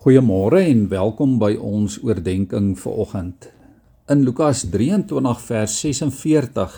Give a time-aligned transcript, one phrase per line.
[0.00, 3.50] Goeiemôre en welkom by ons oordeenking vir oggend.
[4.08, 6.76] In Lukas 23 vers 46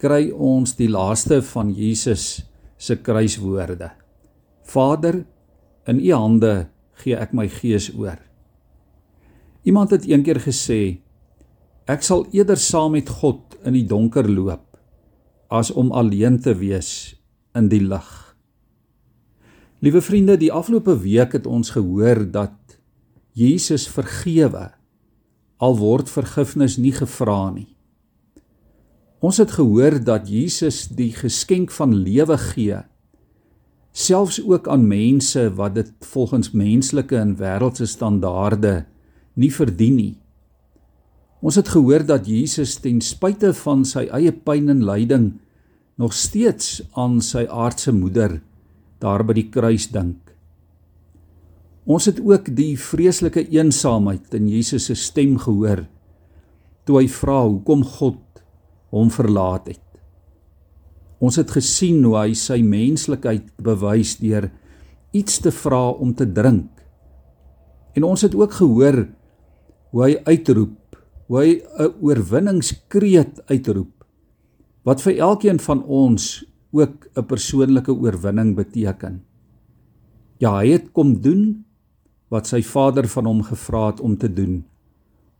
[0.00, 2.38] kry ons die laaste van Jesus
[2.80, 3.90] se kruiswoorde.
[4.64, 5.18] Vader,
[5.92, 6.54] in U hande
[7.02, 8.16] gee ek my gees oor.
[9.68, 11.02] Iemand het eendag gesê,
[11.84, 14.80] ek sal eerder saam met God in die donker loop
[15.52, 17.12] as om alleen te wees
[17.52, 18.27] in die lig.
[19.78, 22.78] Liewe vriende, die afgelope week het ons gehoor dat
[23.38, 24.72] Jesus vergewe
[25.62, 27.68] al word vergifnis nie gevra nie.
[29.22, 32.82] Ons het gehoor dat Jesus die geskenk van lewe gee
[33.98, 38.84] selfs ook aan mense wat dit volgens menslike en wêreldse standaarde
[39.34, 40.14] nie verdien nie.
[41.42, 45.32] Ons het gehoor dat Jesus ten spyte van sy eie pyn en lyding
[45.98, 48.38] nog steeds aan sy aardse moeder
[49.02, 50.20] daar by die kruis dink.
[51.88, 55.86] Ons het ook die vreeslike eensaamheid in Jesus se stem gehoor
[56.84, 58.42] toe hy vra hoekom God
[58.92, 59.84] hom verlaat het.
[61.20, 64.50] Ons het gesien hoe hy sy menslikheid bewys deur
[65.16, 66.70] iets te vra om te drink.
[67.96, 69.02] En ons het ook gehoor
[69.92, 70.96] hoe hy uitroep,
[71.28, 73.92] hoe hy 'n oorwinningskreet uitroep
[74.84, 79.24] wat vir elkeen van ons ook 'n persoonlike oorwinning beteken.
[80.38, 81.64] Ja, hy het kom doen
[82.28, 84.64] wat sy Vader van hom gevra het om te doen.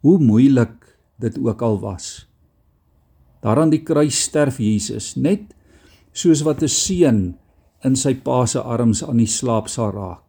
[0.01, 2.29] Hoe moeilik dit ook al was.
[3.41, 5.55] Daar aan die kruis sterf Jesus net
[6.13, 7.37] soos wat 'n seun
[7.85, 10.25] in sy pa se arms aan die slaap sal raak.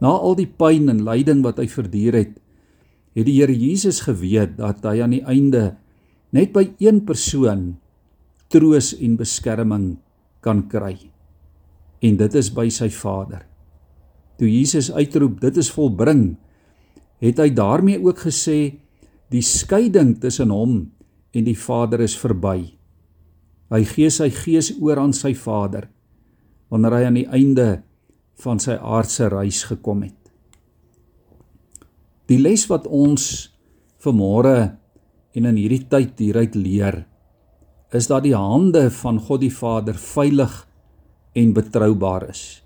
[0.00, 2.40] Na al die pyn en lyding wat hy verduur het,
[3.14, 5.76] het die Here Jesus geweet dat hy aan die einde
[6.32, 7.76] net by een persoon
[8.50, 9.86] troos en beskerming
[10.42, 10.96] kan kry.
[12.02, 13.44] En dit is by sy Vader.
[14.40, 16.34] Toe Jesus uitroep dit is volbring,
[17.20, 18.80] het hy daarmee ook gesê
[19.30, 20.78] die skeiding tussen hom
[21.36, 22.72] en die Vader is verby.
[23.70, 25.86] Hy gee sy gees oor aan sy Vader
[26.70, 27.68] wanneer hy aan die einde
[28.40, 30.16] van sy aardse reis gekom het.
[32.30, 33.24] Die les wat ons
[34.02, 34.56] vanmôre
[35.36, 37.02] en in hierdie tyd hieruit leer
[37.94, 40.52] is dat die hande van God die Vader veilig
[41.32, 42.62] en betroubaar is.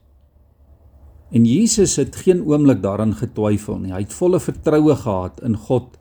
[1.34, 3.92] En Jesus het geen oomblik daaraan getwyfel nie.
[3.92, 5.96] Hy het volle vertroue gehad in God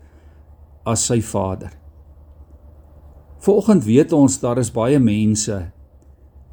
[0.85, 1.72] as sy Vader.
[3.44, 5.57] Vanoggend weet ons daar is baie mense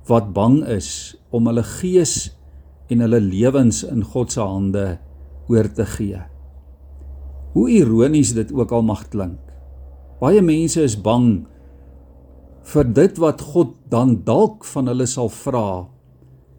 [0.08, 2.32] wat bang is om hulle gees
[2.90, 4.86] en hulle lewens in God se hande
[5.50, 6.18] oor te gee.
[7.54, 9.38] Hoe ironies dit ook al mag klink.
[10.22, 11.44] Baie mense is bang
[12.66, 15.88] vir dit wat God dan dalk van hulle sal vra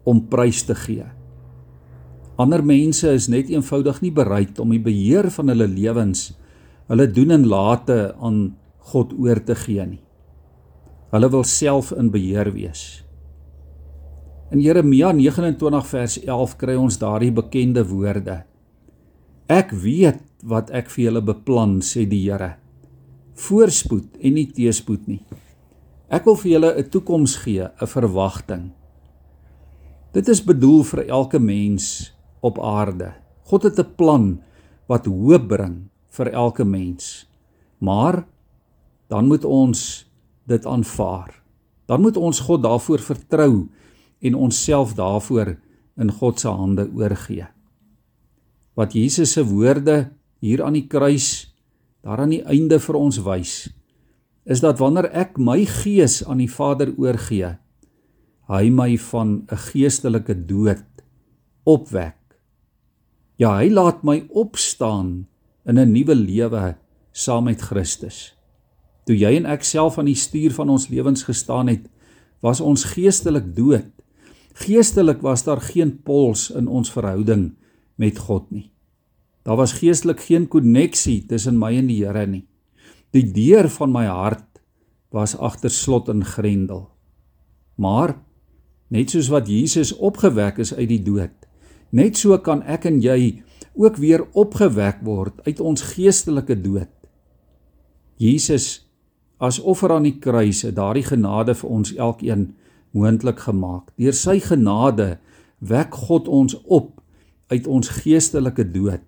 [0.08, 1.06] om prys te gee.
[2.40, 6.32] Ander mense is net eenvoudig nie bereid om die beheer van hulle lewens,
[6.90, 8.40] hulle doen en late aan
[8.92, 10.02] God oor te gee nie.
[11.12, 13.04] Hulle wil self in beheer wees.
[14.52, 18.42] In Jeremia 29 vers 11 kry ons daardie bekende woorde:
[19.48, 22.56] Ek weet wat ek vir julle beplan, sê die Here.
[23.38, 25.22] Voorspoed en nie teëspoed nie
[26.12, 28.72] Ek wil vir julle 'n toekoms gee, 'n verwagting.
[30.12, 32.12] Dit is bedoel vir elke mens
[32.42, 33.14] op aarde.
[33.48, 34.42] God het 'n plan
[34.88, 37.26] wat hoop bring vir elke mens.
[37.80, 38.26] Maar
[39.08, 40.04] dan moet ons
[40.46, 41.42] dit aanvaar.
[41.86, 43.68] Dan moet ons God daarvoor vertrou
[44.20, 45.56] en onsself daarvoor
[45.96, 47.46] in God se hande oorgee.
[48.74, 51.54] Wat Jesus se woorde hier aan die kruis
[52.02, 53.70] daar aan die einde vir ons wys,
[54.44, 57.56] is dat wanneer ek my gees aan die Vader oorgee,
[58.50, 60.84] hy my van 'n geestelike dood
[61.64, 62.18] opwek.
[63.38, 65.26] Ja, hy laat my opstaan
[65.64, 66.76] in 'n nuwe lewe
[67.12, 68.34] saam met Christus.
[69.06, 71.88] Toe jy en ek self aan die stuur van ons lewens gestaan het,
[72.40, 73.86] was ons geestelik dood.
[74.54, 77.54] Geestelik was daar geen pols in ons verhouding
[77.96, 78.70] met God nie.
[79.42, 82.46] Daar was geestelik geen koneksie tussen my en die Here nie.
[83.12, 84.62] Die deur van my hart
[85.12, 86.86] was agter slot en grendel.
[87.76, 88.16] Maar
[88.92, 91.34] net soos wat Jesus opgewek is uit die dood,
[91.92, 93.42] net so kan ek en jy
[93.76, 96.92] ook weer opgewek word uit ons geestelike dood.
[98.20, 98.86] Jesus
[99.42, 102.52] as offer aan die kruis het daardie genade vir ons elkeen
[102.96, 103.90] moontlik gemaak.
[104.00, 105.16] Deur sy genade
[105.60, 107.00] wek God ons op
[107.52, 109.04] uit ons geestelike dood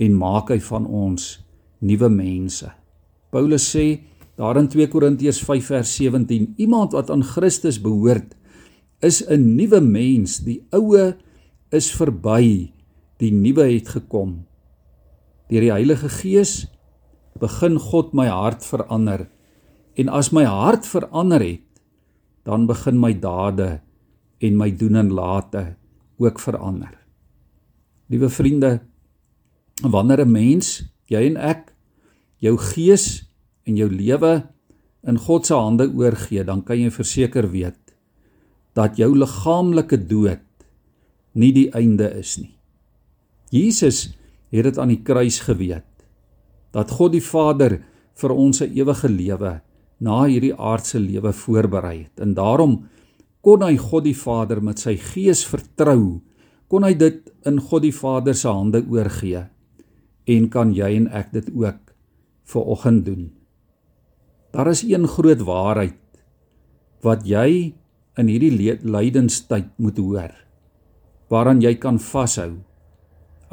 [0.00, 1.38] en maak hy van ons
[1.80, 2.68] nuwe mense.
[3.30, 4.00] Paulus sê
[4.36, 8.36] daar in 2 Korintiërs 5 vers 17: Iemand wat aan Christus behoort,
[9.00, 10.38] is 'n nuwe mens.
[10.38, 10.96] Die ou
[11.70, 12.72] is verby
[13.18, 14.46] die nuwe het gekom.
[15.48, 16.68] Deur die Heilige Gees
[17.40, 19.28] begin God my hart verander.
[19.96, 21.66] En as my hart verander het,
[22.44, 23.80] dan begin my dade
[24.40, 25.76] en my doen en late
[26.18, 26.92] ook verander.
[28.08, 28.80] Liewe vriende,
[29.82, 31.74] wanneer 'n mens, jy en ek,
[32.40, 33.24] jou gees
[33.68, 34.40] en jou lewe
[35.08, 37.78] in God se hande oorgee, dan kan jy verseker weet
[38.76, 40.44] dat jou liggaamlike dood
[41.34, 42.54] nie die einde is nie.
[43.50, 44.10] Jesus
[44.50, 45.86] het dit aan die kruis geweet
[46.74, 47.80] dat God die Vader
[48.20, 49.60] vir ons 'n ewige lewe
[50.00, 52.20] na hierdie aardse lewe voorberei het.
[52.20, 52.88] En daarom
[53.42, 56.20] kon hy God die Vader met sy gees vertrou,
[56.68, 59.46] kon hy dit in God die Vader se hande oorgee
[60.26, 61.89] en kan jy en ek dit ook
[62.44, 63.30] vir oggend doen.
[64.50, 65.98] Daar is een groot waarheid
[67.02, 67.74] wat jy
[68.18, 70.34] in hierdie lydenstyd moet hoor
[71.30, 72.58] waaraan jy kan vashou.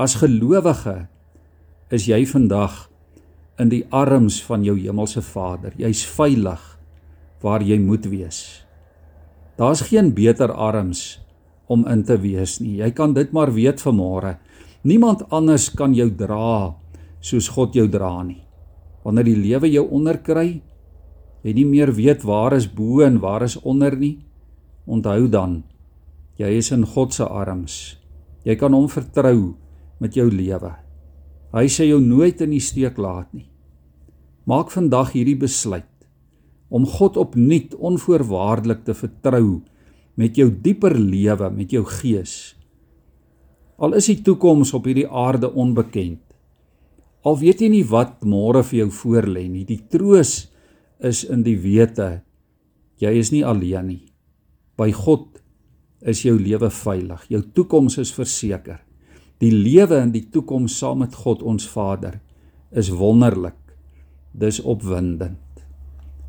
[0.01, 1.07] As gelowige
[1.93, 2.87] is jy vandag
[3.61, 5.73] in die arms van jou hemelse Vader.
[5.77, 6.61] Jy's veilig
[7.41, 8.65] waar jy moet wees.
[9.57, 11.19] Daar's geen beter arms
[11.69, 12.79] om in te wees nie.
[12.81, 14.37] Jy kan dit maar weet vanmôre.
[14.81, 16.73] Niemand anders kan jou dra
[17.21, 18.46] soos God jou dra nie.
[19.07, 20.59] Wanneer die lewe jou onderkry,
[21.47, 24.17] jy nie meer weet waar is bo en waar is onder nie,
[24.83, 25.61] onthou dan
[26.37, 27.95] jy is in God se arms.
[28.45, 29.55] Jy kan hom vertrou
[30.03, 30.73] met jou lewe.
[31.55, 33.47] Hy sê jou nooit in die steek laat nie.
[34.47, 35.87] Maak vandag hierdie besluit
[36.67, 39.63] om God opnuut onvoorwaardelik te vertrou
[40.19, 42.57] met jou dieper lewe, met jou gees.
[43.79, 46.26] Al is die toekoms op hierdie aarde onbekend.
[47.27, 50.47] Al weet jy nie wat môre vir jou voorlê nie, die troos
[51.03, 52.21] is in die wete
[53.03, 54.03] jy is nie alleen nie.
[54.79, 55.41] By God
[56.01, 57.25] is jou lewe veilig.
[57.33, 58.79] Jou toekoms is verseker.
[59.41, 62.19] Die lewe in die toekoms saam met God ons Vader
[62.71, 63.57] is wonderlik.
[64.33, 65.43] Dis opwindend.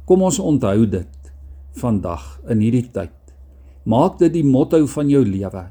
[0.08, 1.32] Kom ons onthou dit
[1.78, 3.14] vandag in hierdie tyd.
[3.88, 5.64] Maak dit die motto van jou lewe.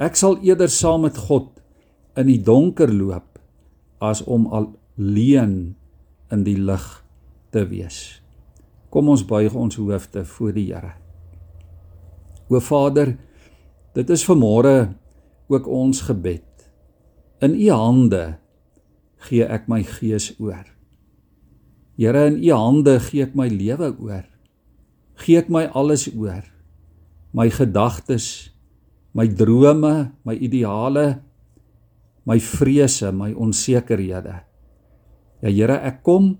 [0.00, 1.50] Ek sal eerder saam met God
[2.16, 3.31] in die donker loop
[4.02, 5.54] as om alleen
[6.32, 6.86] in die lig
[7.54, 8.18] te wees.
[8.92, 10.96] Kom ons buig ons hoofde voor die Here.
[12.50, 13.14] O Vader,
[13.96, 14.92] dit is vanmôre
[15.52, 16.44] ook ons gebed.
[17.40, 18.24] In U hande
[19.28, 20.66] gee ek my gees oor.
[21.96, 24.26] Here, in U hande gee ek my lewe oor.
[25.22, 26.42] Gee ek my alles oor.
[27.32, 28.50] My gedagtes,
[29.16, 31.22] my drome, my ideale,
[32.28, 34.36] my vrese, my onsekerhede.
[35.42, 36.36] Ja Here, ek kom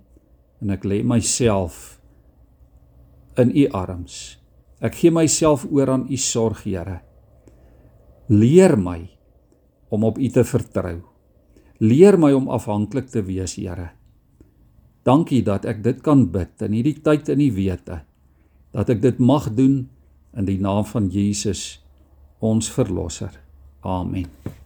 [0.62, 1.99] en ek lê myself
[3.40, 4.38] in U arms.
[4.82, 7.00] Ek gee myself oor aan u sorg, Here.
[8.31, 9.00] Leer my
[9.90, 11.00] om op u te vertrou.
[11.82, 13.90] Leer my om afhanklik te wees, Here.
[15.02, 18.05] Dankie dat ek dit kan bid in hierdie tyd in die wete
[18.73, 19.84] dat ek dit mag doen
[20.32, 21.82] in die naam van Jesus
[22.40, 23.37] ons verlosser.
[23.84, 24.62] Amen.